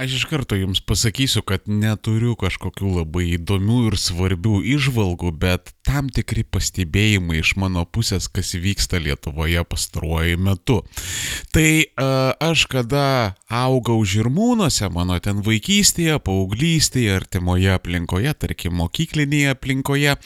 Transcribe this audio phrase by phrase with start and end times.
[0.00, 6.08] Aš iš karto jums pasakysiu, kad neturiu kažkokių labai įdomių ir svarbių išvalgų, bet tam
[6.08, 10.78] tikri pastebėjimai iš mano pusės, kas vyksta Lietuvoje pastaruoju metu.
[11.52, 13.04] Tai uh, aš kada
[13.52, 20.16] augau žirmūnuose, mano ten vaikystėje, paauglystėje, artimoje aplinkoje, tarkim mokyklinėje aplinkoje,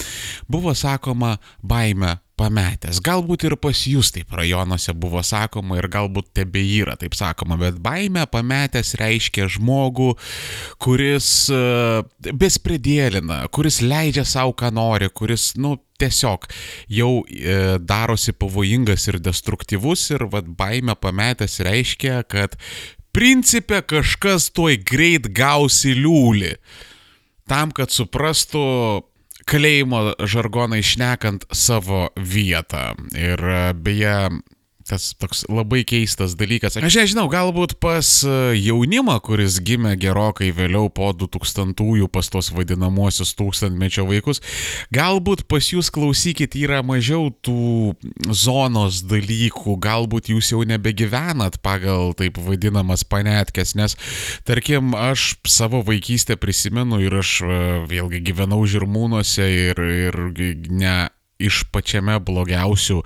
[0.46, 3.01] buvo sakoma baime pametęs.
[3.05, 7.79] Galbūt ir pas jūs taip rajonuose buvo sakoma ir galbūt tebe yra taip sakoma, bet
[7.83, 10.12] baime pametęs reiškia žmogų,
[10.83, 16.48] kuris uh, bespridėlina, kuris leidžia savo, ką nori, kuris, nu, tiesiog
[16.91, 22.57] jau e, darosi pavojingas ir destruktyvus ir vad baime pametęs reiškia, kad
[23.15, 26.57] principė kažkas tuoj greit gausi liūlį.
[27.51, 28.65] Tam, kad suprastų
[29.48, 32.95] kalėjimo žargonai šnekant savo vietą.
[33.16, 33.41] Ir
[33.77, 34.16] beje,
[34.88, 36.77] tas toks labai keistas dalykas.
[36.77, 43.33] Aš nežinau, galbūt pas e, jaunimą, kuris gimė gerokai vėliau po 2000-ųjų, pas tos vadinamosius
[43.38, 44.43] tūkstantmečio vaikus,
[44.95, 47.95] galbūt pas jūs klausykit yra mažiau tų
[48.29, 53.96] zonos dalykų, galbūt jūs jau nebegyvenat pagal taip vadinamas panetkės, nes
[54.45, 60.24] tarkim, aš savo vaikystę prisimenu ir aš e, vėlgi gyvenau žirmūnuose ir, ir
[60.68, 60.96] ne
[61.43, 63.01] iš pačiame blogiausių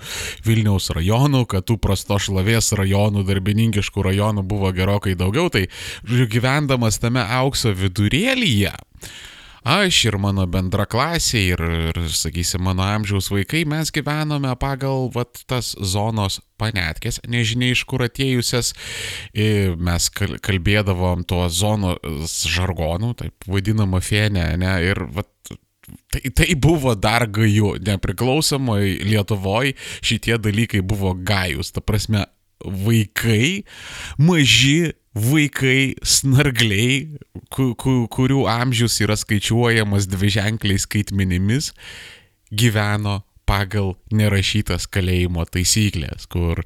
[0.45, 5.67] Vilniaus rajonų, kad tų prasto šlavės rajonų, darbininkiškų rajonų buvo gerokai daugiau, tai,
[6.05, 8.73] žodžiu, gyvendamas tame aukso vidurėlyje,
[9.69, 15.73] aš ir mano bendraklasiai ir, ir, sakysim, mano amžiaus vaikai, mes gyvenome pagal vat, tas
[15.77, 18.73] zonos panetkės, nežinia iš kur atėjusias,
[19.79, 25.33] mes kalbėdavom tuo zonos žargonu, taip vadinamą fenę, ne, ir vat,
[26.09, 31.73] Tai, tai buvo dar gaju, nepriklausomai Lietuvoje šitie dalykai buvo gajus.
[31.75, 32.25] Ta prasme,
[32.65, 33.63] vaikai,
[34.17, 37.17] maži vaikai, snargliai,
[37.53, 41.71] ku, ku, kurių amžius yra skaičiuojamas dviženkliais skaitmenimis,
[42.49, 46.61] gyveno pagal nerašytas kalėjimo taisyklės, kur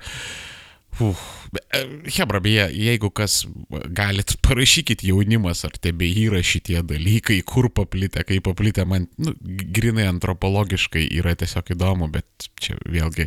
[1.00, 1.80] Uf, e,
[2.18, 3.44] Hebra, beje, jeigu kas
[3.90, 10.06] galit, parašykit jaunimas, ar tebe yra šitie dalykai, kur paplitę, kaip paplitę, man, nu, grinai
[10.12, 13.26] antropologiškai yra tiesiog įdomu, bet čia vėlgi,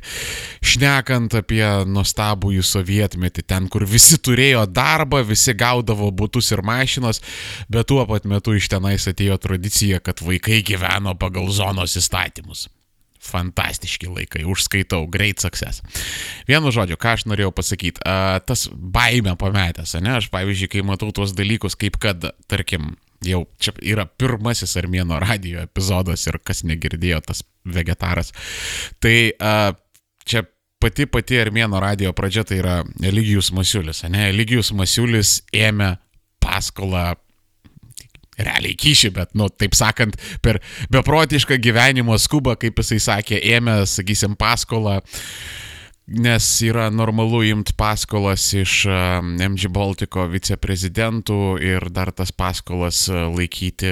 [0.63, 7.23] šnekant apie nuostabųjų sovietmetį, ten, kur visi turėjo darbą, visi gaudavo būtus ir mašinos,
[7.73, 12.69] bet tuo pat metu iš tenais atėjo tradicija, kad vaikai gyveno pagal zonos įstatymus
[13.27, 15.83] fantastiški laikai, užskaitau, great success.
[16.49, 18.05] Vienu žodžiu, ką aš norėjau pasakyti,
[18.47, 22.95] tas baime pametęs, ne, aš pavyzdžiui, kai matau tuos dalykus, kaip kad, tarkim,
[23.27, 28.33] jau čia yra pirmasis Armėno radio epizodas ir kas negirdėjo, tas vegetaras,
[29.03, 29.17] tai
[30.27, 30.45] čia
[30.83, 35.97] pati pati Armėno radio pradžia tai yra Eligijus Masiulis, ne, Eligijus Masiulis ėmė
[36.43, 37.15] paskolą
[38.39, 40.61] realiai kyšį, bet, nu, taip sakant, per
[40.93, 45.01] beprotišką gyvenimo skubą, kaip jisai sakė, ėmė, sakysim, paskolą,
[46.07, 53.91] nes yra normalu imti paskolas iš MG Baltiko viceprezidentų ir dar tas paskolas laikyti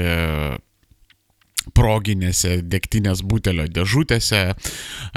[1.72, 4.40] proginėse degtinės butelio dėžutėse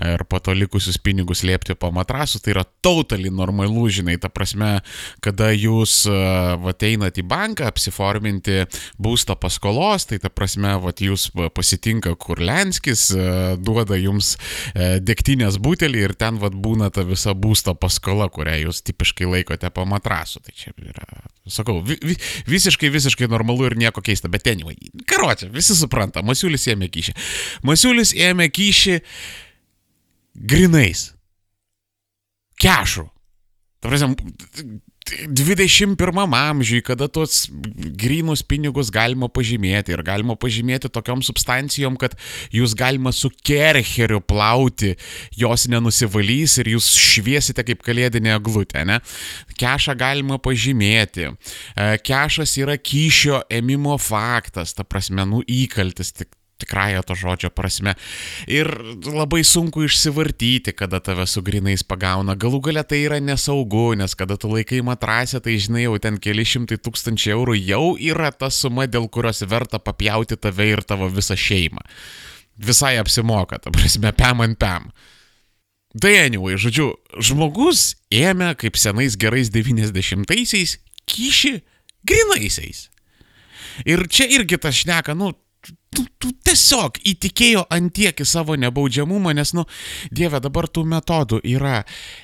[0.07, 2.39] ir po to likusius pinigus liepti po matrasu.
[2.39, 4.77] Tai yra totaliai normalu, žinai, ta prasme,
[5.23, 8.63] kada jūs ateinat į banką apsiforminti
[9.01, 13.09] būsto paskolos, tai ta prasme, vat, jūs pasitinka Kurlenskis,
[13.59, 14.35] duoda jums
[14.75, 19.85] degtinės butelį ir ten vat, būna ta visa būsto paskola, kurią jūs tipiškai laikote po
[19.89, 20.41] matrasu.
[20.45, 21.05] Tai čia yra,
[21.49, 24.77] sakau, vi, vi, visiškai, visiškai normalu ir nieko keista, bet anyway,
[25.09, 27.13] karočią, visi supranta, Masiulis ėmė kyšį.
[27.65, 28.99] Masiulis ėmė kyšį
[30.37, 31.07] grinais.
[32.61, 33.07] Kešų.
[33.81, 34.13] Prasme,
[35.27, 37.45] 21 amžiui, kada tuos
[37.99, 42.15] grinus pinigus galima pažymėti ir galima pažymėti tokiom substancijom, kad
[42.53, 44.95] jūs galima su kercheriu plauti,
[45.37, 48.99] jos nenusivalys ir jūs šviesite kaip kalėdinė glutė, ne?
[49.57, 51.31] Kešą galima pažymėti.
[51.31, 57.93] E, kešas yra kyšio ėmimo faktas, ta prasme, nu įkaltis, tik tikrąją to žodžio prasme.
[58.49, 58.69] Ir
[59.05, 62.37] labai sunku išsivartyti, kada tave su grinais pagauna.
[62.39, 66.45] Galų gale tai yra nesaugu, nes kada tu laikai matrasę, tai žinai, jau ten keli
[66.47, 71.37] šimtai tūkstančių eurų jau yra ta suma, dėl kurios verta papjauti tave ir tavo visą
[71.37, 71.85] šeimą.
[72.57, 74.91] Visai apsimoka, ta prasme, pam ant pam.
[75.97, 76.91] Tai anyway, žodžiu,
[77.23, 80.77] žmogus ėmė kaip senais gerais 90-aisiais
[81.09, 81.53] kyšį
[82.07, 82.87] grinaisiais.
[83.85, 85.31] Ir čia irgi tas šneka, nu,
[85.93, 89.65] tu, tu tiesiog įtikėjo antiek į savo nebaudžiamumą, nes, nu,
[90.11, 91.81] Dieve, dabar tų metodų yra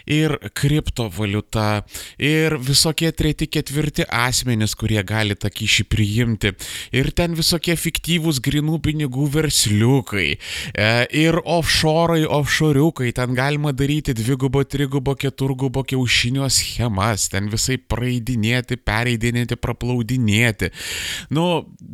[0.09, 1.83] ir kriptovaliuta,
[2.21, 6.53] ir visokie treti, ketvirti asmenys, kurie gali tą kyšį priimti,
[6.95, 10.89] ir ten visokie fiktyvūs grinų pinigų versliukai, e,
[11.23, 19.59] ir offshore'ai, offshore'ukai, ten galima daryti dvigubo, trigubo, keturgubo kiaušinio schemas, ten visai praeidinėti, pereidinėti,
[19.59, 20.71] praplaudinėti.
[21.33, 21.47] Nu,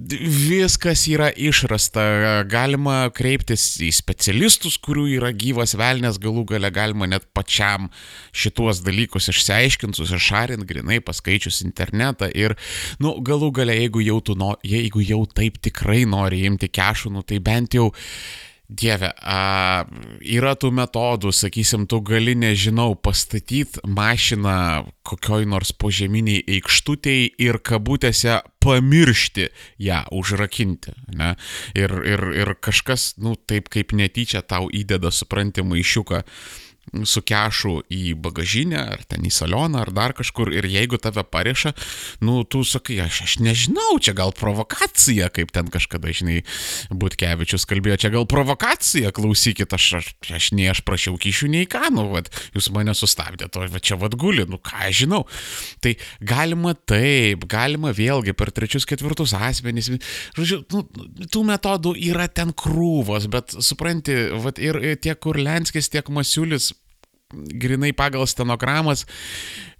[0.09, 2.03] viskas yra išrasta,
[2.49, 7.89] galima kreiptis į specialistus, kurių yra gyvas velnės, galų gale galima net pačiam
[8.31, 12.55] šituos dalykus išsiaiškinti, susišarint grinai, paskaičius internetą ir,
[13.03, 17.25] nu, galų gale, jeigu jau, tu, no, jeigu jau taip tikrai nori imti kešų, nu,
[17.27, 17.89] tai bent jau
[18.69, 19.81] Dieve, a,
[20.21, 28.37] yra tų metodų, sakysim, tu gali, nežinau, pastatyti mašiną kokioj nors požeminiai aikštutėjai ir kabutėse
[28.61, 29.49] pamiršti
[29.81, 30.93] ją užrakinti.
[31.17, 31.33] Ne?
[31.73, 36.21] Ir, ir, ir kažkas, nu, taip kaip netyčia tau įdeda, supranti, maišiuką
[37.05, 41.73] su kešu į bagažinę, ar ten į salioną, ar dar kažkur, ir jeigu tave pareša,
[42.25, 46.41] nu, tu sakai, aš, aš nežinau, čia gal provokacija, kaip ten kažkada, žinai,
[46.89, 50.09] Butkevičius kalbėjo, čia gal provokacija, klausykit, aš, aš,
[50.39, 54.17] aš nei aš prašiau kyšių, nei ką, nu, vat, jūs mane sustabdėte, o čia vad
[54.19, 55.23] guli, nu, ką aš žinau.
[55.83, 55.95] Tai
[56.25, 59.91] galima taip, galima vėlgi per trečius, ketvirtus asmenys,
[60.37, 60.83] žodžiu, nu,
[61.29, 66.71] tų metodų yra ten krūvos, bet supranti, vat, ir tiek Kurlenskis, tiek Masiulis
[67.33, 69.05] grinai pagal stenogramas,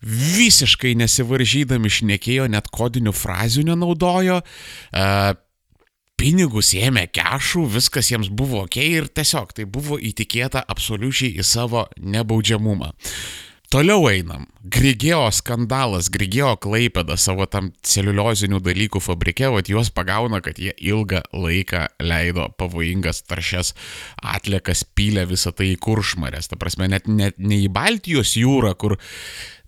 [0.06, 5.06] visiškai nesivaržydami šnekėjo, net kodinių frazių nenaudojo, e,
[6.20, 11.88] pinigus ėmė kešų, viskas jiems buvo ok ir tiesiog tai buvo įtikėta absoliučiai į savo
[11.98, 12.94] nebaudžiamumą.
[13.70, 14.48] Toliau einam.
[14.66, 21.22] Grigėjo skandalas, Grigėjo klaipėda savo tam celiuliozinių dalykų fabrike, o juos pagauna, kad jie ilgą
[21.38, 23.76] laiką leido pavojingas taršias
[24.26, 26.50] atliekas, pylė visą tai į kuršmarės.
[26.50, 28.98] Ta prasme, net, net ne į Baltijos jūrą, kur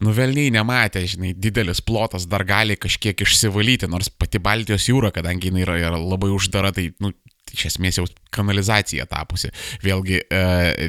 [0.01, 5.62] nuvelniai nematė, žinai, didelis plotas dar gali kažkiek išsivalyti, nors pati Baltijos jūra, kadangi jinai
[5.68, 7.13] yra, yra labai uždara, tai nu,
[7.56, 9.51] iš esmės jau kanalizacija tapusi,
[9.83, 10.42] vėlgi e,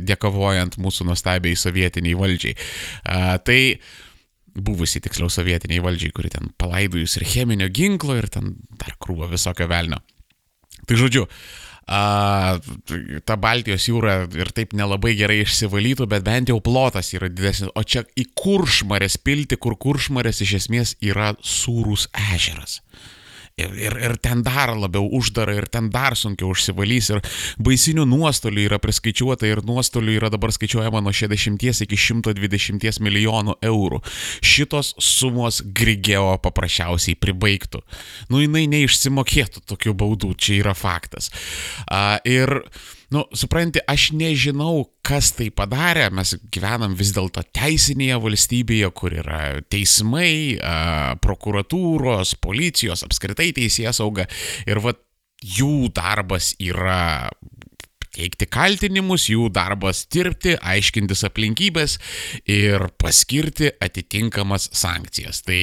[0.04, 2.56] dėkavojant mūsų nuostabiai sovietiniai valdžiai.
[2.56, 3.60] E, tai
[4.52, 9.68] buvusi tiksliau sovietiniai valdžiai, kuri ten palaidojus ir cheminio ginklo, ir ten dar krūvo visokio
[9.70, 10.02] velnio.
[10.88, 11.24] Tai žodžiu,
[11.86, 12.58] a,
[13.26, 17.72] ta Baltijos jūra ir taip nelabai gerai išsivalytų, bet bent jau plotas yra didesnis.
[17.78, 22.80] O čia į kuršmarės pilti, kur kuršmarės iš esmės yra sūrus ežeras.
[23.62, 27.22] Ir, ir, ir ten dar labiau uždara, ir ten dar sunkiau užsivalys, ir
[27.62, 34.02] baisinių nuostolių yra priskaičiuota, ir nuostolių yra dabar skaičiuojama nuo 60 iki 120 milijonų eurų.
[34.42, 37.82] Šitos sumos Grigeo paprasčiausiai pribaigtų.
[38.32, 41.30] Nu, jinai neišsimokėtų tokių baudų, čia yra faktas.
[41.86, 42.62] A, ir
[43.12, 49.40] Nu, supranti, aš nežinau, kas tai padarė, mes gyvenam vis dėlto teisinėje valstybėje, kur yra
[49.68, 50.56] teismai,
[51.20, 54.24] prokuratūros, policijos, apskritai teisės sauga.
[54.64, 54.94] Ir va,
[55.42, 57.28] jų darbas yra
[58.12, 61.98] teikti kaltinimus, jų darbas dirbti, aiškintis aplinkybės
[62.48, 65.40] ir paskirti atitinkamas sankcijas.
[65.44, 65.60] Tai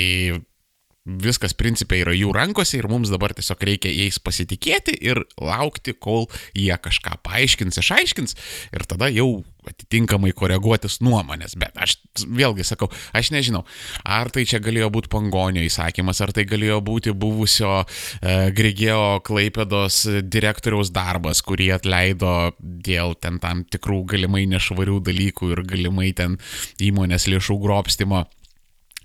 [1.24, 6.28] viskas principiai yra jų rankose ir mums dabar tiesiog reikia jais pasitikėti ir laukti, kol
[6.58, 8.38] jie kažką paaiškins, išaiškins
[8.76, 11.56] ir tada jau atitinkamai koreguotis nuomonės.
[11.60, 13.66] Bet aš vėlgi sakau, aš nežinau,
[14.08, 20.02] ar tai čia galėjo būti Pangonio įsakymas, ar tai galėjo būti buvusio e, Grigėjo Klaipėdos
[20.26, 26.40] direktoriaus darbas, kurį atleido dėl ten tam tikrų galimai nešvarių dalykų ir galimai ten
[26.80, 28.26] įmonės lėšų grobstimo.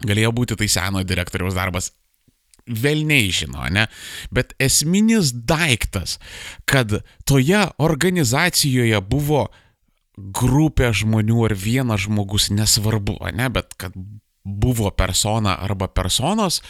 [0.04, 1.92] Galėjo būti tai seno direktoriaus darbas.
[2.64, 3.84] Velniai žino, ne?
[4.32, 6.16] Bet esminis daiktas,
[6.64, 6.94] kad
[7.28, 9.50] toje organizacijoje buvo
[10.16, 13.50] grupė žmonių ar vienas žmogus, nesvarbu, ne?
[13.52, 13.96] Bet kad
[14.44, 16.61] buvo persona arba personos,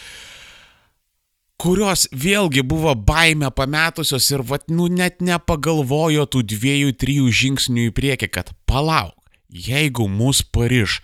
[1.61, 7.95] kurios vėlgi buvo baime pametusios ir, vat, nu, net nepagalvojo tų dviejų, trijų žingsnių į
[7.95, 9.17] priekį, kad palauk,
[9.49, 11.00] jeigu mus pariš,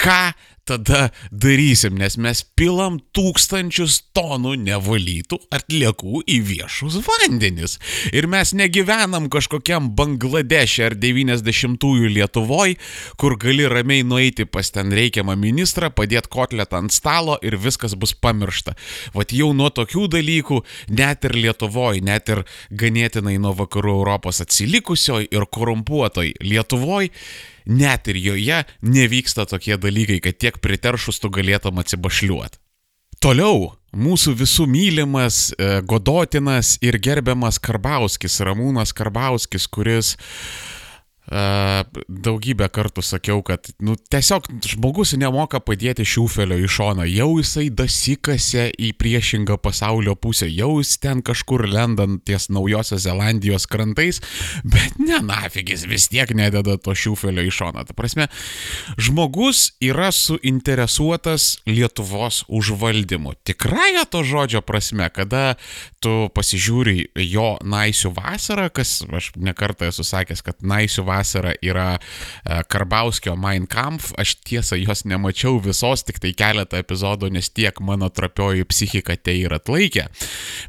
[0.00, 7.76] ką tada darysim, nes mes pilam tūkstančius tonų nevalytų atliekų į viešus vandenis.
[8.16, 12.76] Ir mes negyvenam kažkokiam Bangladešė ar 90-ųjų Lietuvoj,
[13.20, 18.14] kur gali ramiai nueiti pas ten reikiamą ministrą, padėti kotletą ant stalo ir viskas bus
[18.16, 18.76] pamiršta.
[19.14, 20.62] Vat jau nuo tokių dalykų
[20.96, 27.10] net ir Lietuvoj, net ir ganėtinai nuo vakarų Europos atsilikusioj ir korumpuotoj Lietuvoj,
[27.66, 32.60] net ir joje nevyksta tokie dalykai, kad tiek priteršus tu galėtum atsibašliuoti.
[33.24, 40.16] Toliau mūsų visų mylimas, e, godotinas ir gerbiamas Karbauskis, Ramūnas Karbauskis, kuris
[41.24, 48.66] daugybę kartų sakiau, kad nu, tiesiog žmogus nemoka padėti šiufelio į šoną, jau jisai dasikase
[48.76, 54.20] į priešingą pasaulio pusę, jau jis ten kažkur lendant ties Naujosios Zelandijos krantais,
[54.68, 57.86] bet ne nafigis vis tiek nededa to šiufelio į šoną.
[57.88, 58.28] Ta prasme,
[59.00, 63.32] žmogus yra suinteresuotas Lietuvos užvaldymu.
[63.48, 65.56] Tikrąją to žodžio prasme, kada
[66.04, 71.94] tu pasižiūri jo naisių vasarą, kas aš nekartą esu sakęs, kad naisių vasarą vasarą yra
[71.96, 74.12] e, Karbauskio Mein Kampf.
[74.20, 79.38] Aš tiesą jos nemačiau visos, tik tai keletą epizodų, nes tiek mano trapioji psichika tai
[79.44, 80.08] ir atlaikė.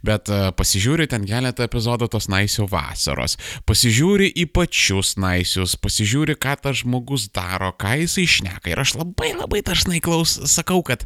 [0.05, 3.37] Bet e, pasižiūri ten keletą epizodų tos naisių vasaros.
[3.69, 8.71] Pasižiūri į pačius naisius, pasižiūri, ką tas žmogus daro, ką jisai išneka.
[8.71, 11.05] Ir aš labai labai dažnai klaus, sakau, kad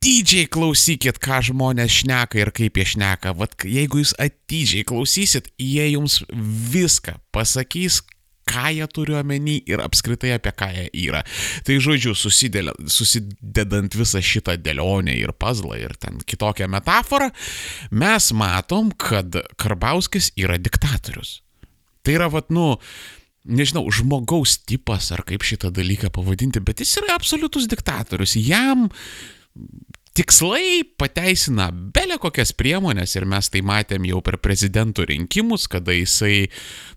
[0.00, 3.34] atidžiai klausykit, ką žmonės šneka ir kaip jie šneka.
[3.36, 6.22] Vat jeigu jūs atidžiai klausysit, jie jums
[6.72, 7.98] viską pasakys,
[8.48, 11.20] ką jie turi omeny ir apskritai apie ką jie yra.
[11.68, 17.28] Tai žodžiu, susidėlė, susidedant visą šitą dėlionę ir puzzlą ir ten kitokią metaforą,
[17.92, 21.42] mes matom, kad Karbauskis yra diktatorius.
[22.00, 22.78] Tai yra, vat, nu,
[23.44, 28.38] nežinau, žmogaus tipas ar kaip šitą dalyką pavadinti, bet jis yra absoliutus diktatorius.
[28.40, 28.88] Jam
[30.18, 36.50] tikslai pateisina belė kokias priemonės ir mes tai matėm jau per prezidentų rinkimus, kada jisai,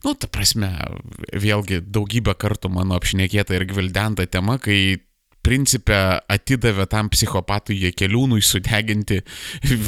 [0.05, 0.71] nu, ta prasme,
[1.33, 4.97] vėlgi daugybę kartų mano apšnekėta ir gvildenta tema, kai
[5.43, 5.99] principę
[6.31, 9.21] atidavė tam psichopatui Jekeliūnui sudeginti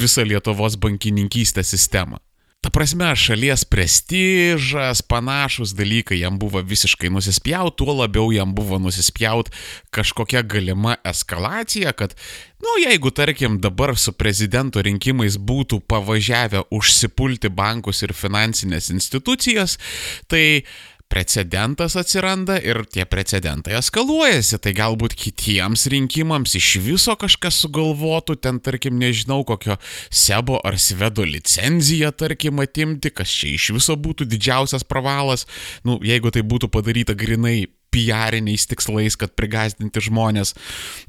[0.01, 2.20] visą Lietuvos bankininkystės sistemą.
[2.65, 9.51] Ta prasme, šalies prestižas, panašus dalykai jam buvo visiškai nusispjaut, tuo labiau jam buvo nusispjaut
[9.93, 12.15] kažkokia galima eskalacija, kad,
[12.57, 19.77] na, nu, jeigu, tarkim, dabar su prezidento rinkimais būtų pavažiavę užsipulti bankus ir finansinės institucijas,
[20.25, 20.65] tai
[21.12, 28.59] precedentas atsiranda ir tie precedentai eskaluojasi, tai galbūt kitiems rinkimams iš viso kažkas sugalvotų, ten
[28.63, 29.77] tarkim, nežinau, kokio
[30.09, 35.45] sebo ar svedo licenciją, tarkim, atimti, kas čia iš viso būtų didžiausias pravalas,
[35.85, 37.65] nu, jeigu tai būtų padaryta grinai
[37.96, 40.54] piariniais tikslais, kad prigazdinti žmonės,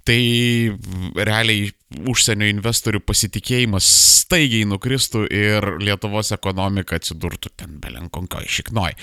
[0.06, 0.20] tai
[1.16, 1.72] realiai
[2.06, 3.88] užsienio investorių pasitikėjimas
[4.22, 8.96] staigiai nukristų ir Lietuvos ekonomika atsidurtų ten belenkonkoj šiknoj.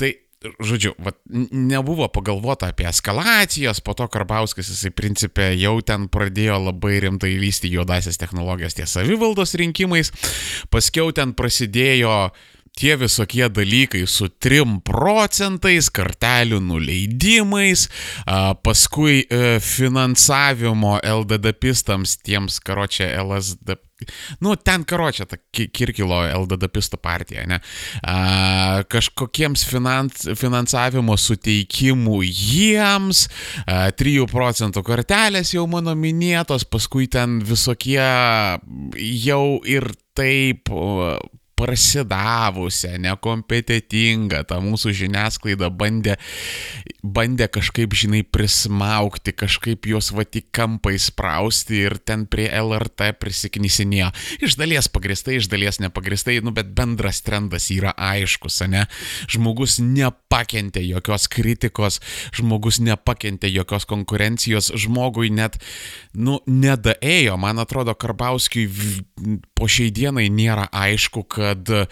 [0.00, 1.18] Tai žodžiu, vat,
[1.52, 7.68] nebuvo pagalvota apie eskalacijas, po to Karbauskis jisai principė jau ten pradėjo labai rimtai lysti
[7.72, 10.12] juodasias technologijas ties savivaldos rinkimais,
[10.72, 12.30] paskiau ten prasidėjo
[12.80, 17.86] tie visokie dalykai su 3 procentais, kartelių nuleidimais,
[18.64, 23.78] paskui e, finansavimo LDD pistams, tiems karočią LSD
[24.40, 27.60] Nu, ten karočią, ta Kirkilo LDD pistų partija, ne?
[28.00, 33.26] A, kažkokiems finans, finansavimo suteikimų jiems,
[33.66, 38.00] a, 3 procentų kortelės jau mano minėtos, paskui ten visokie
[39.26, 40.72] jau ir taip
[41.60, 46.16] prasidavusią, nekompetitingą, tą mūsų žiniasklaidą bandė,
[47.04, 54.10] bandė kažkaip, žinai, prismaukti, kažkaip juos vati kampą įsprausti ir ten prie LRT prisiknysinėjo.
[54.46, 58.86] Iš dalies pagristai, iš dalies nepagristai, nu bet bendras trendas yra aiškus, ne?
[59.30, 62.00] Žmogus nepakentė jokios kritikos,
[62.36, 65.60] žmogus nepakentė jokios konkurencijos, žmogui net,
[66.14, 68.68] nu, nedaėjo, man atrodo, Karbauskiui
[69.56, 71.86] po šiai dienai nėra aišku, kad uh,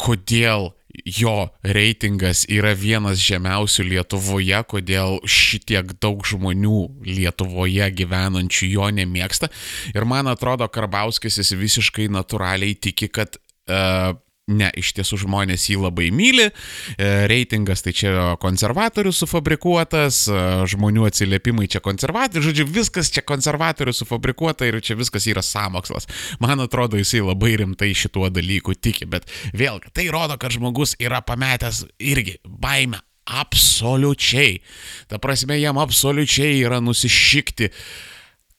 [0.00, 0.72] kodėl
[1.04, 9.50] jo reitingas yra vienas žemiausių Lietuvoje, kodėl šitiek daug žmonių Lietuvoje gyvenančių jo nemėgsta.
[9.94, 15.78] Ir man atrodo, Karbauskis jis visiškai natūraliai tiki, kad uh, Ne, iš tiesų žmonės jį
[15.80, 23.08] labai myli, e, reitingas tai čia konservatorių sufabrikuotas, e, žmonių atsiliepimai čia konservatorių, žodžiu, viskas
[23.14, 26.04] čia konservatorių sufabrikuota ir čia viskas yra samokslas.
[26.44, 29.24] Man atrodo, jisai labai rimtai šituo dalyku tiki, bet
[29.56, 33.00] vėlgi, tai rodo, kad žmogus yra pametęs irgi baimę.
[33.24, 34.60] Absoliučiai.
[35.08, 37.70] Ta prasme, jam absoliučiai yra nusišikti,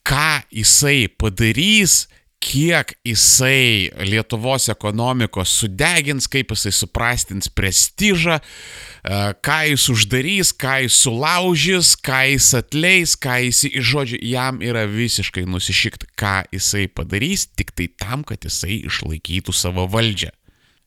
[0.01, 2.08] ką jisai padarys
[2.46, 11.00] kiek jisai Lietuvos ekonomikos sudegins, kaip jisai suprastins prestižą, e, ką jis uždarys, ką jis
[11.06, 17.74] sulaužys, ką jis atleis, ką jis, žodžiu, jam yra visiškai nusišikt, ką jisai padarys, tik
[17.74, 20.34] tai tam, kad jisai išlaikytų savo valdžią.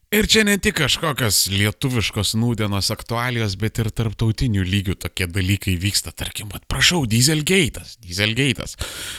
[0.08, 6.14] Ir čia ne tik kažkokios lietuviškos nūdienos aktualijos, bet ir tarptautinių lygių tokie dalykai vyksta.
[6.16, 8.78] Tarkim, prašau, Dieselgate'as, Dieselgate'as,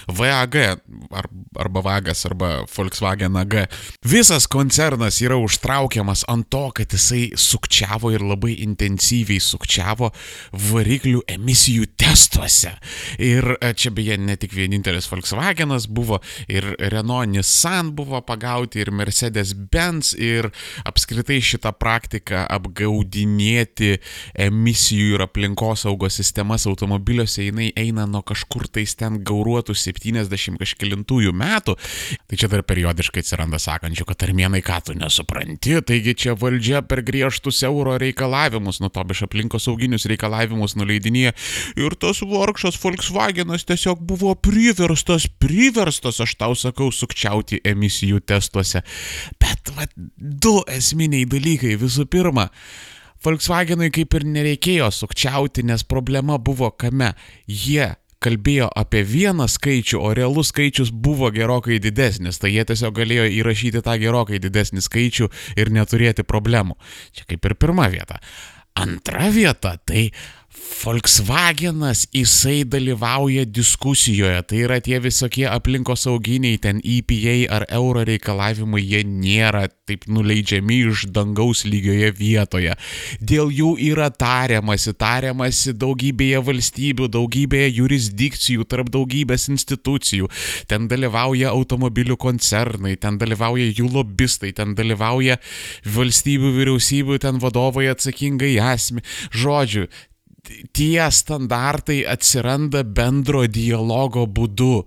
[0.09, 1.27] VAG ar,
[1.61, 3.53] arba Vagas arba Volkswagen AG.
[4.01, 10.09] Visas koncernas yra užtraukiamas ant to, kad jisai sukčiavo ir labai intensyviai sukčiavo
[10.71, 12.73] variklių emisijų testuose.
[13.21, 16.17] Ir e, čia beje ne tik vienintelis Volkswagenas buvo,
[16.49, 20.49] ir Renault Nissan buvo pagauti, ir Mercedes Benz, ir
[20.87, 23.97] apskritai šitą praktiką apgaudinėti
[24.39, 31.75] emisijų ir aplinkosaugos sistemas automobiliuose jinai eina nuo kažkur tais ten gauruotų 70 kažkilintųjų metų.
[32.29, 37.03] Tai čia dar periodiškai atsiranda sakančių, kad armėnai ką tu nesupranti, taigi čia valdžia per
[37.05, 41.33] griežtus euro reikalavimus, nuo to iš aplinkosauginius reikalavimus nuleidinėje.
[41.79, 48.83] Ir tas vargšas Volkswagenas tiesiog buvo priverstas, priverstas, aš tau sakau, sukčiauti emisijų testuose.
[49.41, 51.75] Bet, va, du esminiai dalykai.
[51.81, 52.49] Visų pirma,
[53.25, 57.11] Volkswagenui kaip ir nereikėjo sukčiauti, nes problema buvo kame.
[57.47, 63.27] Jie kalbėjo apie vieną skaičių, o realus skaičius buvo gerokai didesnis, tai jie tiesiog galėjo
[63.39, 66.75] įrašyti tą gerokai didesnį skaičių ir neturėti problemų.
[67.15, 68.19] Čia kaip ir pirma vieta.
[68.79, 70.11] Antra vieta- tai
[70.83, 79.03] Volkswagenas jisai dalyvauja diskusijoje, tai yra tie visokie aplinkosauginiai, ten EPA ar euro reikalavimai, jie
[79.05, 82.73] nėra taip nuleidžiami iš dangaus lygioje vietoje.
[83.21, 90.31] Dėl jų yra tariamasi, tariamasi daugybėje valstybių, daugybėje jurisdikcijų, tarp daugybės institucijų.
[90.71, 95.37] Ten dalyvauja automobilių koncernai, ten dalyvauja jų lobistai, ten dalyvauja
[95.85, 99.05] valstybių vyriausybių, ten vadovai atsakingai asmi.
[99.35, 99.89] Žodžiu,
[100.73, 104.85] tie standartai atsiranda bendro dialogo būdu.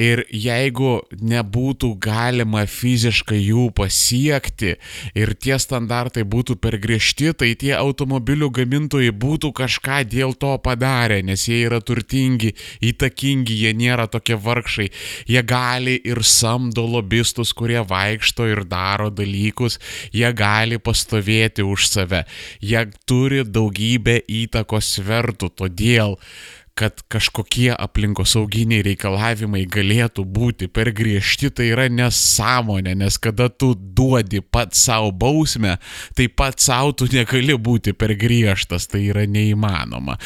[0.00, 4.74] Ir jeigu nebūtų galima fiziškai jų pasiekti
[5.14, 11.20] ir tie standartai būtų per griežti, tai tie automobilių gamintojai būtų kažką dėl to padarę,
[11.22, 14.90] nes jie yra turtingi, įtakingi, jie nėra tokie vargšai.
[15.30, 19.78] Jie gali ir samdo lobistus, kurie vaikšto ir daro dalykus,
[20.12, 22.24] jie gali pastovėti už save.
[22.64, 26.18] Jie turi daugybę įtakos svertų, todėl
[26.74, 34.42] kad kažkokie aplinkosauginiai reikalavimai galėtų būti per griežti, tai yra nesąmonė, nes kada tu duodi
[34.42, 35.76] pat savo bausmę,
[36.18, 40.18] tai pat savo tu negali būti per griežtas, tai yra neįmanoma.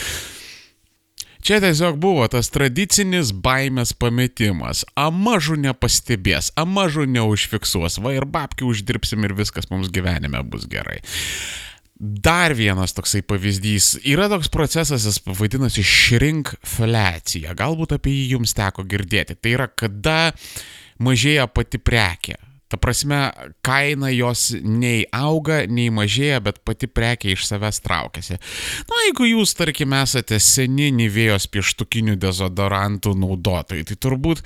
[1.44, 4.82] Čia tiesiog buvo tas tradicinis baimės pametimas.
[4.98, 10.98] Amažų nepastebės, amažų neužfiksuos, va ir babkių uždirbsim ir viskas mums gyvenime bus gerai.
[11.98, 13.96] Dar vienas toksai pavyzdys.
[14.06, 17.56] Yra toks procesas, jis vadinasi šrinkfliacija.
[17.58, 19.34] Galbūt apie jį jums teko girdėti.
[19.34, 20.18] Tai yra, kada
[21.02, 22.38] mažėja pati prekė.
[22.68, 23.30] Ta prasme,
[23.64, 28.36] kaina jos nei auga, nei mažėja, bet pati prekia iš savęs traukiasi.
[28.90, 34.42] Na, jeigu jūs, tarkim, esate seni Nivėjos pieštukinių dezodorantų naudotojai, tai turbūt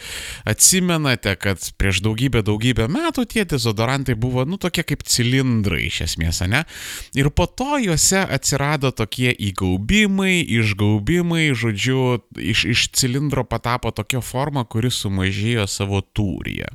[0.46, 6.44] atsimenate, kad prieš daugybę, daugybę metų tie dezodorantai buvo, nu, tokie kaip cilindrai iš esmės,
[6.46, 6.62] ne?
[7.18, 14.62] Ir po to juose atsirado tokie įgaubimai, išgaubimai, žodžiu, iš, iš cilindro patapo tokia forma,
[14.62, 16.70] kuri sumažėjo savo tūryje.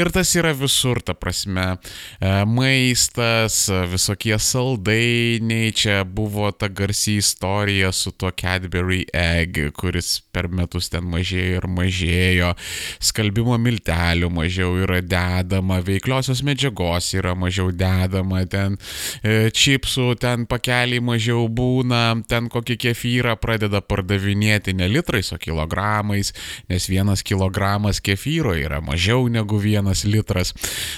[0.00, 1.76] Ir tas yra visų visur, ta prasme,
[2.20, 10.48] e, maistas, visokie saldainiai, čia buvo ta garsi istorija su tuo Cadbury Egg, kuris per
[10.48, 12.52] metus ten mažėjo ir mažėjo,
[13.00, 18.78] skalbimo miltelių mažiau yra dedama, veikliosios medžiagos yra mažiau dedama, ten
[19.22, 26.32] e, čipsų, ten pakeliai mažiau būna, ten kokį kefyrą pradeda pardavinėti ne litrais, o kilogramais,
[26.70, 30.54] nes vienas kilogramas kefyro yra mažiau negu vienas litras.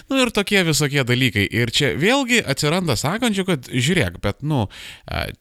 [0.08, 1.46] Nu ir tokie visokie dalykai.
[1.50, 4.66] Ir čia vėlgi atsiranda sakančių, kad žiūrėk, bet, nu,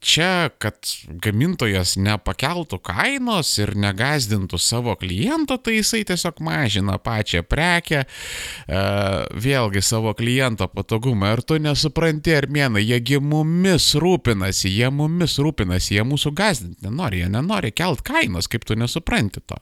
[0.03, 0.89] čia, kad
[1.23, 8.03] gamintojas nepakeltų kainos ir negazdintų savo kliento, tai jisai tiesiog mažina pačią prekę,
[8.67, 11.33] vėlgi savo kliento patogumą.
[11.37, 17.31] Ir tu nesupranti, armėnai, jiegi mumis rūpinasi, jie mumis rūpinasi, jie mūsų gazdinti nenori, jie
[17.33, 19.59] nenori kelt kainos, kaip tu nesupranti to.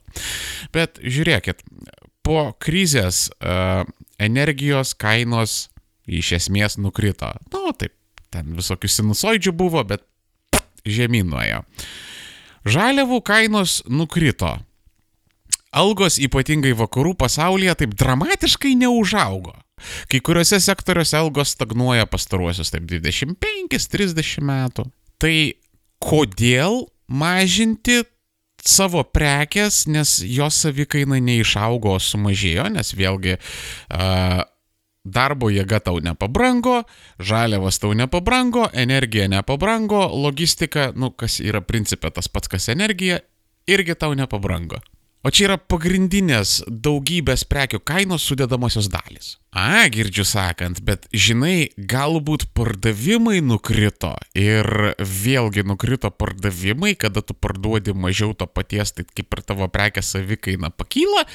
[0.75, 1.63] Bet žiūrėkit,
[2.25, 3.27] po krizės
[4.21, 5.65] energijos kainos
[6.05, 7.31] iš esmės nukrito.
[7.51, 7.95] Na, nu, taip,
[8.33, 10.05] ten visokių sinusoidžių buvo, bet
[10.85, 11.63] žemyn nuėjo.
[12.65, 14.55] Žaliavų kainos nukrito.
[15.75, 19.53] Algos ypatingai vakarų pasaulyje taip dramatiškai neužaugo.
[20.09, 24.87] Kai kuriuose sektoriuose algos stagnuoja pastaruosius taip 25-30 metų.
[25.19, 25.35] Tai
[25.99, 28.03] kodėl mažinti
[28.65, 34.41] savo prekės, nes jos savikaina neišaugo, sumažėjo, nes vėlgi uh,
[35.05, 36.81] darbo jėga tau nepabrango,
[37.21, 43.21] žaliavas tau nepabrango, energija nepabrango, logistika, nu kas yra principė tas pats kas energija,
[43.69, 44.81] irgi tau nepabrango.
[45.25, 49.31] O čia yra pagrindinės daugybės prekių kainos sudėdamosios dalis.
[49.57, 57.95] A, girdžiu sakant, bet žinai, galbūt pardavimai nukrito ir vėlgi nukrito pardavimai, kada tu parduodi
[57.97, 61.25] mažiau to paties, tai kaip ir tavo prekės savikaina pakyla,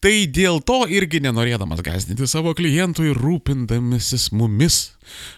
[0.00, 4.80] tai dėl to irgi nenorėdamas gazdinti savo klientų ir rūpindamasis mumis,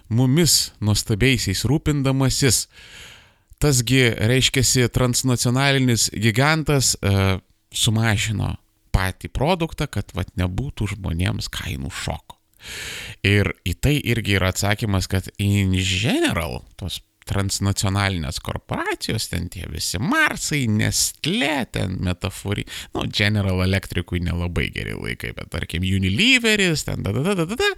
[0.07, 2.69] mumis nuostabiaisiais rūpindamasis.
[3.59, 6.95] Tasgi reiškia transnacionalinis gigantas.
[7.75, 8.57] Sumažino
[8.95, 12.39] patį produktą, kad vat nebūtų žmonėms kainų šoko.
[13.27, 20.01] Ir į tai irgi yra atsakymas, kad in general tos transnacionalinės korporacijos, ten tie visi
[20.01, 27.13] Marsai, Nestlé, ten metafori, nu, General Electricui nelabai geri laikai, bet tarkim Unileveris, ten, da,
[27.13, 27.71] da, da, da, da,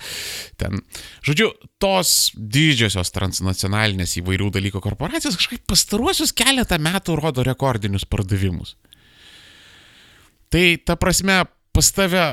[0.60, 0.78] ten,
[1.26, 1.50] žodžiu,
[1.82, 8.76] tos didžiosios transnacionalinės įvairių dalykų korporacijos kažkaip pastaruosius keletą metų rodo rekordinius pardavimus.
[10.50, 12.24] Tai ta prasme, pas tave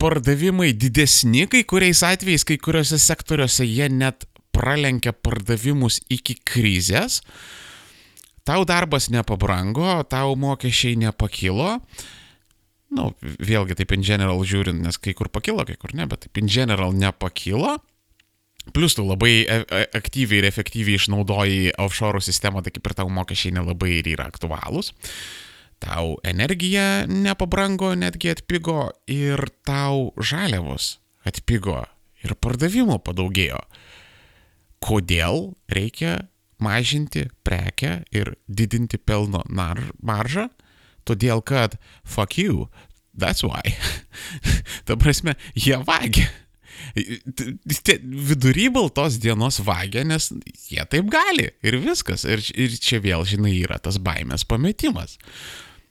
[0.00, 4.24] pardavimai didesni kai kuriais atvejais, kai kuriuose sektoriuose jie net
[4.56, 7.20] pralenkia pardavimus iki krizės,
[8.48, 11.76] tau darbas nepabrango, tau mokesčiai nepakilo.
[12.88, 16.24] Na, nu, vėlgi taip in general žiūrint, nes kai kur pakilo, kai kur ne, bet
[16.24, 17.76] taip in general nepakilo.
[18.72, 23.12] Plus tu labai e, e, aktyviai ir efektyviai išnaudoji offshore sistemą, tai kaip ir tau
[23.12, 24.94] mokesčiai nelabai ir yra aktualūs.
[24.94, 25.47] Uh,
[25.82, 30.96] tau energija nepabrango, netgi atpigo ir tau žaliavos
[31.28, 31.82] atpigo
[32.24, 33.60] ir pardavimų padaugėjo.
[34.84, 36.18] Kodėl reikia
[36.62, 40.48] mažinti prekę ir didinti pelno maržą?
[41.08, 42.68] Todėl kad fuck you,
[43.16, 43.62] that's why.
[44.86, 46.28] Ta prasme, jie vagia.
[46.94, 50.30] Vidury baltos dienos vagia, nes
[50.68, 52.26] jie taip gali ir viskas.
[52.28, 55.18] Ir, ir čia vėl, žinai, yra tas baimės pametimas.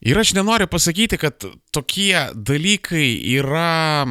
[0.02, 1.42] Ir aš nenoriu pasakyti, kad
[1.74, 4.06] tokie dalykai yra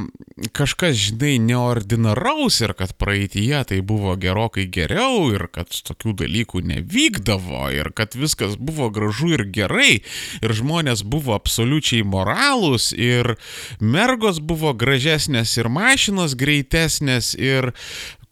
[0.53, 7.71] kažkas, žinai, neordinaraus ir kad praeitie tai buvo gerokai geriau ir kad tokių dalykų nevykdavo
[7.77, 10.03] ir kad viskas buvo gražu ir gerai
[10.43, 13.37] ir žmonės buvo absoliučiai moralūs ir
[13.79, 17.71] mergos buvo gražesnės ir mašinos greitesnės ir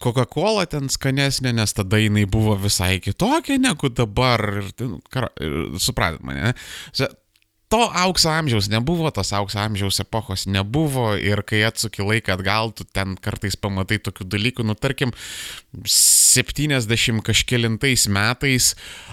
[0.04, 4.42] Coca-Cola ten skanesnė, nes tada jinai buvo visai kitokia negu dabar.
[4.60, 5.30] Ir, kar,
[5.80, 7.12] supratot mane, ne?
[7.74, 12.86] To aukso amžiaus nebuvo, tos aukso amžiaus epochos nebuvo ir kai atsuki laiką atgal, tu
[12.86, 15.10] ten kartais pamatai tokių dalykų, nu tarkim,
[15.74, 18.68] 70 kažkėlintais metais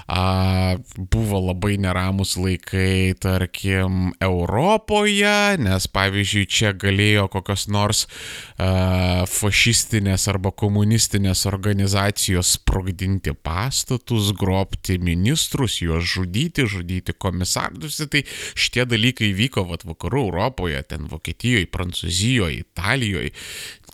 [0.06, 10.28] a, buvo labai neramus laikai, tarkim, Europoje, nes pavyzdžiui, čia galėjo kokios nors a, fašistinės
[10.30, 18.22] arba komunistinės organizacijos sprogdinti pastatus, grobti ministrus, juos žudyti, žudyti komisarus, tai
[18.56, 23.34] šitie dalykai vyko vat, vakarų Europoje, ten Vokietijoje, Prancūzijoje, Italijoje,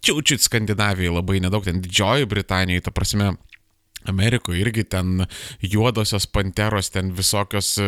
[0.02, 3.34] čiaučiut Skandinavijoje labai nedaug, ten Didžiojoje Britanijoje, ta prasme,
[4.08, 5.26] Amerikoje irgi ten
[5.62, 7.88] juodosios panteros, ten visokios e,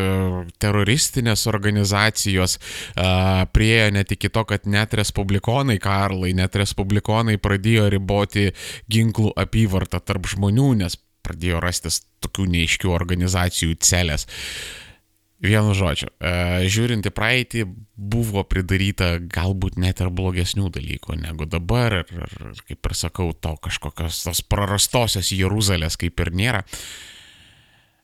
[0.59, 8.49] teroristinės organizacijos uh, priejo net iki to, kad net respublikonai, Karlai, net respublikonai pradėjo riboti
[8.91, 14.27] ginklų apyvartą tarp žmonių, nes pradėjo rastis tokių neiškių organizacijų celės.
[14.27, 14.88] Uh,
[15.39, 16.31] Vienu žodžiu, e,
[16.67, 17.61] žiūrint į praeitį,
[17.95, 23.53] buvo pridaryta galbūt net ir blogesnių dalykų negu dabar ir, ir kaip ir sakau, to
[23.63, 26.65] kažkokios tos prarastosios Jeruzalės kaip ir nėra.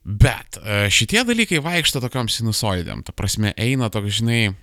[0.06, 4.54] Bet e, šitie dalykai vaikšto tokiam sinusoidėm, ta prasme eina toks, žinai,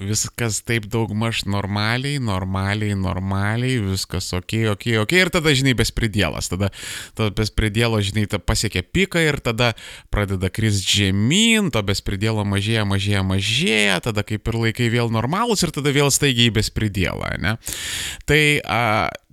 [0.00, 6.70] viskas taip daugmaž normaliai, normaliai, normaliai, viskas ok, ok, ok, ir tada, žinai, bespridėlas, tada,
[7.14, 9.72] tada bespridėlo, žinai, ta pasiekia piką ir tada
[10.14, 15.74] pradeda kris žemyn, to bespridėlo mažėja, mažėja, mažėja, tada kaip ir laikai vėl normalūs ir
[15.74, 17.56] tada vėl staigiai bespridėlą, ne?
[18.26, 18.82] Tai a,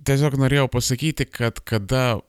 [0.06, 2.20] tiesiog norėjau pasakyti, kad kada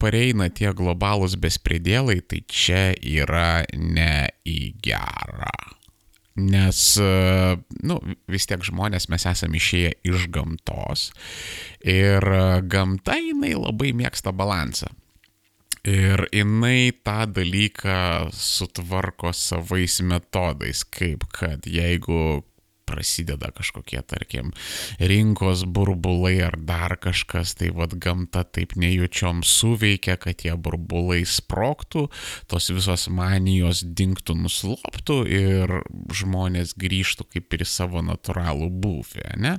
[0.00, 5.79] pareina tie globalūs bespridėlai, tai čia yra ne į gerą.
[6.38, 7.98] Nes, e, nu,
[8.30, 11.10] vis tiek žmonės mes esame išėję iš gamtos
[11.82, 14.92] ir e, gamta jinai labai mėgsta balansą.
[15.90, 22.44] Ir jinai tą dalyką sutvarko savais metodais, kaip kad jeigu
[22.90, 24.50] prasideda kažkokie, tarkim,
[24.98, 32.08] rinkos burbulai ar dar kažkas, tai vad gamta taip nejučiom suveikia, kad tie burbulai sproktų,
[32.50, 35.76] tos visos manijos dinktų, nusloptų ir
[36.16, 39.56] žmonės grįžtų kaip ir į savo natūralų būvį, ne?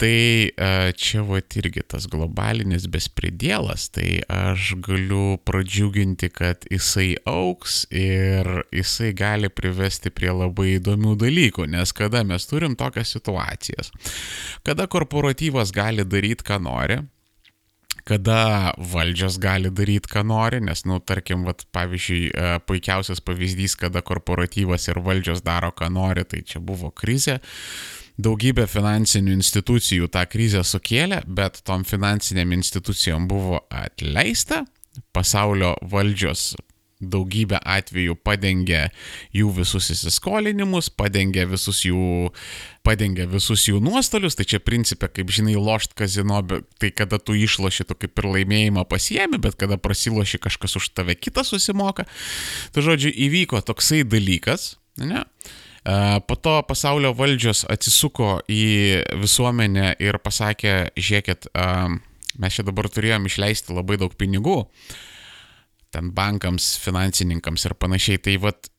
[0.00, 7.84] Tai e, čia va irgi tas globalinis bespridėlas, tai aš galiu pradžiuginti, kad jisai auks
[7.94, 13.90] ir jisai gali privesti prie labai įdomių dalykų, nes kada mes turim tokias situacijas,
[14.66, 17.00] kada korporatyvas gali daryti, ką nori,
[18.04, 24.04] kada valdžios gali daryti, ką nori, nes, nu, tarkim, vat, pavyzdžiui, e, puikiausias pavyzdys, kada
[24.04, 27.40] korporatyvas ir valdžios daro, ką nori, tai čia buvo krizė.
[28.20, 34.62] Daugybė finansinių institucijų tą krizę sukėlė, bet tom finansiniam institucijom buvo atleista,
[35.16, 36.52] pasaulio valdžios
[37.00, 38.88] daugybę atvejų padengia
[39.34, 42.30] jų visus įsiskolinimus, padengia visus jų,
[42.86, 46.40] padengia visus jų nuostolius, tai čia principė, kaip žinai, lošt kazino,
[46.80, 51.18] tai kada tu išloši, tu kaip ir laimėjimą pasiemi, bet kada prasiloši kažkas už tave
[51.18, 52.06] kitas susimoka.
[52.74, 55.26] Tai žodžiu, įvyko toksai dalykas, ne?
[55.84, 61.50] Po to pasaulio valdžios atsisuko į visuomenę ir pasakė, žiūrėkit,
[62.40, 64.62] mes čia dabar turėjom išleisti labai daug pinigų,
[65.94, 68.20] ten bankams, finansininkams ir panašiai.
[68.22, 68.70] Tai vad,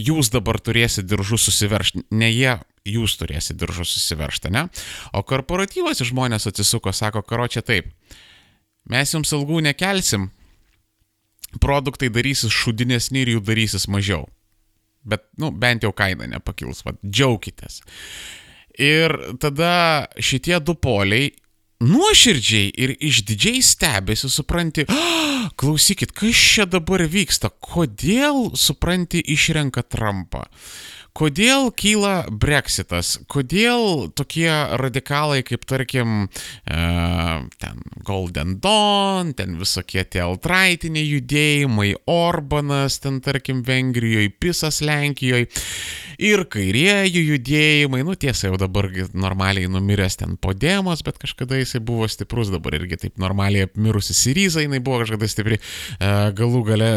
[0.00, 2.56] jūs dabar turėsite diržus susiveršti, ne jie,
[2.88, 4.66] jūs turėsite diržus susiveršti, ne?
[5.12, 7.90] O korporatyvas žmonės atsisuko, sako, karo čia taip,
[8.88, 10.30] mes jums algų nekelsim,
[11.60, 14.26] produktai darysis šudinesni ir jų darysis mažiau.
[15.02, 17.80] Bet, nu, bent jau kaina nepakils, vad, džiaukitės.
[18.80, 21.32] Ir tada šitie du poliai
[21.82, 30.46] nuoširdžiai ir išdidžiai stebėsi, supranti, ah, klausykit, kas čia dabar vyksta, kodėl, supranti, išrenka Trumpą.
[31.12, 33.18] Kodėl kyla breksitas?
[33.28, 34.48] Kodėl tokie
[34.80, 36.78] radikalai kaip tarkim e,
[37.60, 45.50] ten Golden Dawn, ten visokie tie altraitiniai judėjimai, Orbanas, ten tarkim Vengrijoje, Pisas Lenkijoje
[46.22, 52.06] ir kairieji judėjimai, nu tiesa jau dabar normaliai numiręs ten podėmas, bet kažkada jisai buvo
[52.10, 56.92] stiprus, dabar irgi taip normaliai apmirusi Syriza, jinai buvo kažkada stipri, e, galų gale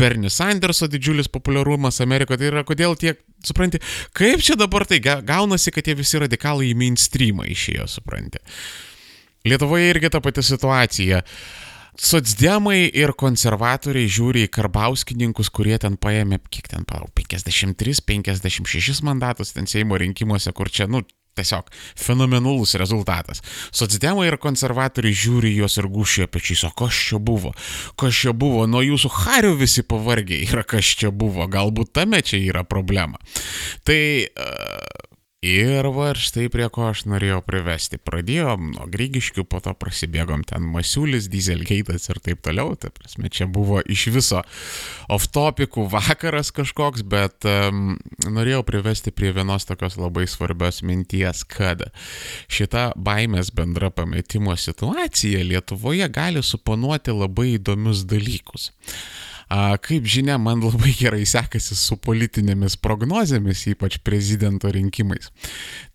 [0.00, 3.82] Bernie Sanderso didžiulis populiarumas Amerikoje, tai yra kodėl tiek supranti,
[4.16, 8.40] kaip čia dabar tai gaunasi, kad tie visi radikalai į mainstreamą išėjo, supranti.
[9.44, 11.20] Lietuvoje irgi ta pati situacija.
[11.94, 19.54] Sotsdemai ir konservatoriai žiūri į karbauskininkus, kurie ten paėmė, kiek ten, palau, 53, 56 mandatus
[19.54, 21.04] ten Seimo rinkimuose, kur čia, nu,
[21.34, 23.40] Tiesiog fenomenalus rezultatas.
[23.74, 27.50] Socdemai ir konservatoriai žiūri juos ir gušia pečiais, o kas čia buvo?
[27.98, 28.68] Kas čia buvo?
[28.70, 31.48] Nuo jūsų harių visi pavargiai yra, kas čia buvo.
[31.50, 33.18] Galbūt tame čia yra problema.
[33.82, 33.98] Tai
[34.30, 35.03] uh,
[35.44, 37.98] Ir va štai prie ko aš norėjau privesti.
[38.00, 42.72] Pradėjom nuo Grygiškių, po to prasibėgom ten Masiulis, Dieselgate'as ir taip toliau.
[42.80, 44.40] Tai prasme, čia buvo iš viso
[45.12, 51.90] off-topikų vakaras kažkoks, bet um, norėjau privesti prie vienos tokios labai svarbios minties, kad
[52.48, 58.70] šita baimės bendra pametimo situacija Lietuvoje gali suponuoti labai įdomius dalykus.
[59.84, 65.30] Kaip žinia, man labai gerai sekasi su politinėmis prognozėmis, ypač prezidento rinkimais.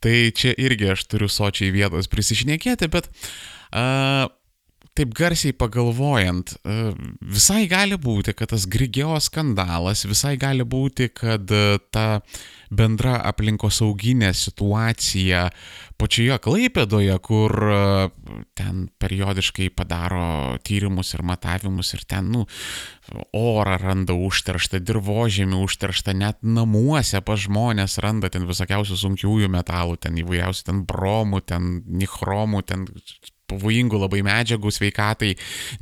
[0.03, 3.09] Tai čia irgi aš turiu sočiai vietos prisišnekėti, bet
[3.71, 4.29] a,
[4.97, 6.55] taip garsiai pagalvojant,
[7.21, 11.51] visai gali būti, kad tas Grigeo skandalas, visai gali būti, kad
[11.93, 12.05] ta
[12.69, 15.47] bendra aplinkosauginė situacija
[15.99, 17.55] pačioje Klaipėdoje, kur
[18.57, 22.45] ten periodiškai padaro tyrimus ir matavimus ir ten, nu,
[23.35, 30.21] orą randa užterštą, dirbožėmį užterštą, net namuose pas žmonės randa ten visokiausių sunkiųjų metalų, ten
[30.21, 32.87] įvairiausių, ten bromų, ten nichromų, ten
[33.49, 35.33] pavojingų labai medžiagų sveikatai,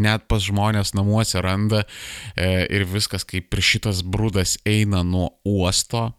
[0.04, 6.12] net pas žmonės namuose randa e, ir viskas kaip ir šitas brūdas eina nuo uosto.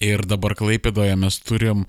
[0.00, 1.84] Ir dabar Klaipėdoje mes turim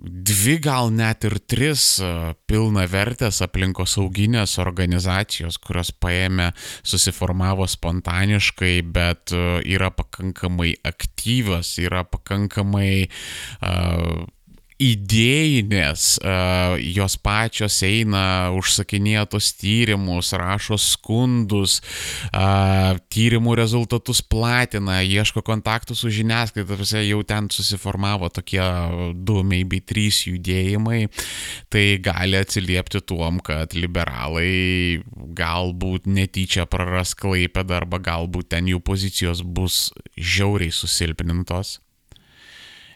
[0.00, 2.08] dvi gal net ir tris e,
[2.48, 6.50] pilna vertės aplinkosauginės organizacijos, kurios paėmė,
[6.82, 9.44] susiformavo spontaniškai, bet e,
[9.76, 14.24] yra pakankamai aktyvios, yra pakankamai uh,
[14.80, 16.04] idėjinės,
[16.80, 21.80] jos pačios eina, užsakinėja tos tyrimus, rašo skundus,
[23.12, 28.62] tyrimų rezultatus platina, ieško kontaktų su žiniasklaida, jau ten susiformavo tokie
[29.14, 31.02] du, maybe trys judėjimai,
[31.72, 35.02] tai gali atsiliepti tuom, kad liberalai
[35.36, 41.78] galbūt netyčia praras klaipėdą arba galbūt ten jų pozicijos bus žiauriai susilpnintos.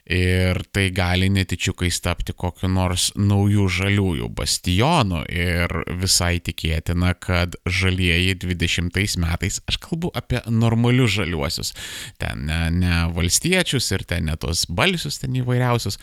[0.04, 8.34] Ir tai gali netičiukais tapti kokiu nors naujų žaliųjų bastionų ir visai tikėtina, kad žalieji
[8.42, 11.72] 20 metais, aš kalbu apie normalius žaliuosius,
[12.20, 15.96] ten ne, ne valstiečius ir ten ne tos balsius, ten įvairiausius,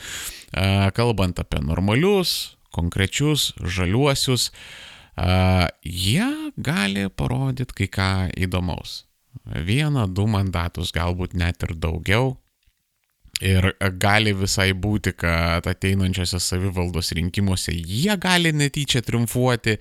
[0.98, 4.50] kalbant apie normalius, konkrečius žaliuosius,
[5.86, 6.26] jie
[6.58, 9.04] gali parodyti kai ką įdomaus.
[9.46, 12.41] Vieną, du mandatus, galbūt net ir daugiau.
[13.42, 19.78] Ir gali visai būti, kad ateinančiose savivaldos rinkimuose jie gali netyčia triumfuoti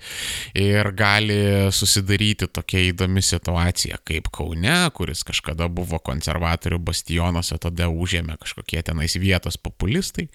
[0.57, 1.37] ir gali
[1.73, 8.81] susidaryti tokia įdomi situacija kaip Kaune, kuris kažkada buvo konservatorių bastionas, o tada užėmė kažkokie
[8.85, 10.29] tenais vietos populistai.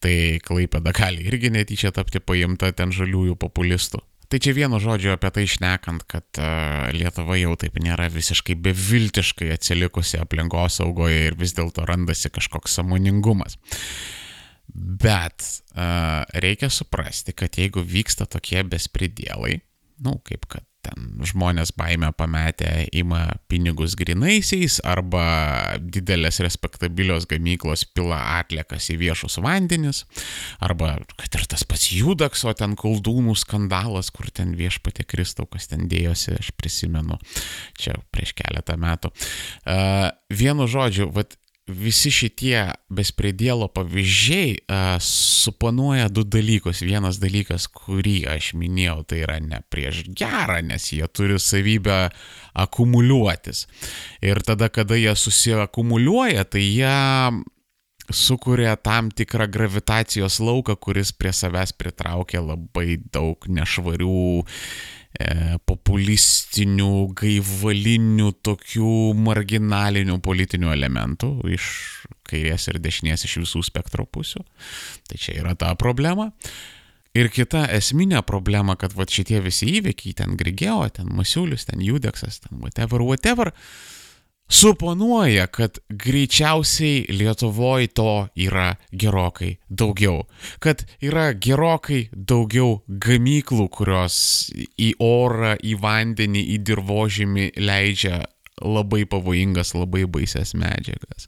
[0.00, 0.14] Tai
[0.44, 4.00] Klaipėda gali irgi netyčia tapti paimta ten žaliųjų populistų.
[4.30, 9.50] Tai čia vienu žodžiu apie tai išnekant, kad uh, Lietuva jau taip nėra visiškai beviltiškai
[9.56, 13.58] atsilikusi aplinkosaugoje ir vis dėlto randasi kažkoks samoningumas.
[14.70, 15.42] Bet
[15.74, 19.56] uh, reikia suprasti, kad jeigu vyksta tokie bespridėlai,
[20.06, 28.20] nu, kaip kad ten žmonės baimę pametę ima pinigus grinaisiais arba didelės respektabilios gamyklos pila
[28.38, 30.04] atliekas į viešus vandenis,
[30.62, 30.96] arba
[31.30, 36.36] kad ir tas pats Judakso ten koldūnų skandalas, kur ten viešpatė Kristau, kas ten dėjosi,
[36.40, 37.20] aš prisimenu,
[37.78, 39.12] čia prieš keletą metų.
[39.62, 41.38] Uh, vienu žodžiu, vat,
[41.70, 46.82] visi šitie bespredėlo pavyzdžiai a, suponuoja du dalykus.
[46.86, 52.02] Vienas dalykas, kurį aš minėjau, tai yra ne prieš gerą, nes jie turi savybę
[52.58, 53.66] akumuliuotis.
[54.26, 56.96] Ir tada, kada jie susiakumuliuoja, tai jie
[58.10, 68.32] sukuria tam tikrą gravitacijos lauką, kuris prie savęs pritraukia labai daug nešvarių e, populistinių, gaivalinių,
[68.46, 68.96] tokių
[69.28, 71.70] marginalinių politinių elementų iš
[72.30, 74.44] kairės ir dešinės iš visų spektro pusių.
[75.08, 76.30] Tai čia yra ta problema.
[77.10, 82.38] Ir kita esminė problema, kad va šitie visi įvykiai, ten Grigeo, ten Masiulius, ten Judeksas,
[82.44, 83.50] ten whatever, whatever,
[84.50, 90.26] suponuoja, kad greičiausiai Lietuvoje to yra gerokai daugiau.
[90.60, 98.24] Kad yra gerokai daugiau gamyklų, kurios į orą, į vandenį, į dirbožymį leidžia
[98.60, 101.26] labai pavojingas, labai baises medžiagas.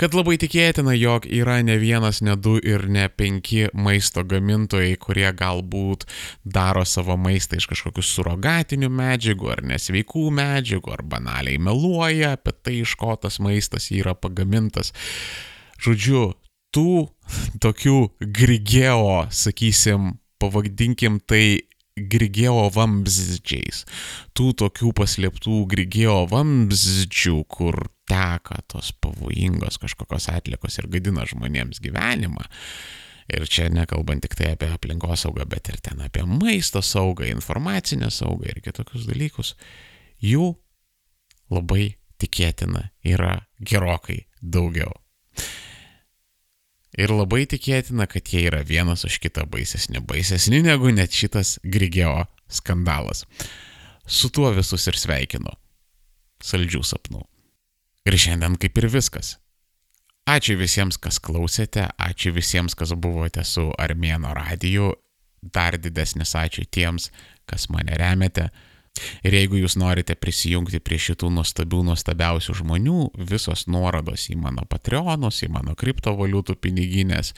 [0.00, 5.28] Kad labai tikėtina, jog yra ne vienas, ne du ir ne penki maisto gamintojai, kurie
[5.36, 6.06] galbūt
[6.44, 12.76] daro savo maistą iš kažkokių surogatinių medžiagų ar nesveikų medžiagų, ar banaliai meluoja apie tai,
[12.84, 14.92] iš ko tas maistas yra pagamintas.
[15.80, 16.30] Žodžiu,
[16.74, 17.08] tų
[17.62, 21.69] tokių grigeo, sakysim, pavadinkim tai
[22.10, 23.84] Grigeo vamzdžiais.
[24.36, 32.48] Tų tokių paslėptų Grigeo vamzdžių, kur teka tos pavojingos kažkokios atlikos ir gadina žmonėms gyvenimą.
[33.30, 38.50] Ir čia nekalbant tik tai apie aplinkosaugą, bet ir ten apie maisto saugą, informacinę saugą
[38.50, 39.54] ir kitokius dalykus.
[40.18, 40.50] Jų
[41.54, 44.92] labai tikėtina yra gerokai daugiau.
[47.00, 52.26] Ir labai tikėtina, kad jie yra vienas už kitą baisesni, baisesni negu net šitas Grigeo
[52.50, 53.24] skandalas.
[54.04, 55.54] Su tuo visus ir sveikinu.
[56.44, 57.22] Saldžių sapnų.
[58.08, 59.38] Ir šiandien kaip ir viskas.
[60.28, 64.92] Ačiū visiems, kas klausėte, ačiū visiems, kas buvote su Armėno radiju,
[65.40, 67.08] dar didesnis ačiū tiems,
[67.48, 68.50] kas mane remiate.
[69.24, 73.00] Ir jeigu jūs norite prisijungti prie šitų nuostabių, nuostabiausių žmonių,
[73.30, 77.34] visos nuorodos į mano Patreonus, į mano kriptovaliutų piniginės,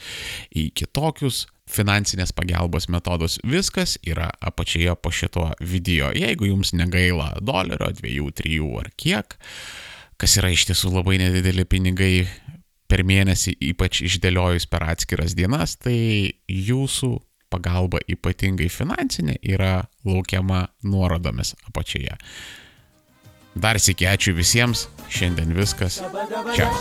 [0.55, 6.11] į kitokius finansinės pagalbos metodus, viskas yra apačioje po šito video.
[6.15, 9.37] Jeigu jums negaila dolerio, dviejų, trijų ar kiek,
[10.19, 12.15] kas yra iš tiesų labai nedideli pinigai
[12.91, 15.95] per mėnesį, ypač išdėliojus per atskiras dienas, tai
[16.51, 17.15] jūsų
[17.53, 22.17] pagalba ypatingai finansinė yra laukiama nuorodomis apačioje.
[23.53, 25.99] Dar sėki ačiū visiems, šiandien viskas.
[26.55, 26.71] Čia,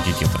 [0.00, 0.38] iki kito.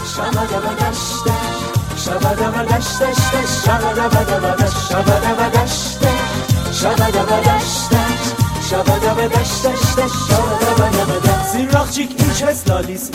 [11.52, 13.04] Zirrakçık ilçe stalis